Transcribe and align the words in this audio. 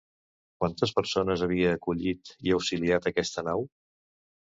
Quantes 0.61 0.93
persones 0.99 1.43
havia 1.47 1.73
acollit 1.79 2.31
i 2.47 2.55
auxiliat 2.57 3.07
aquesta 3.13 3.45
nau? 3.49 3.67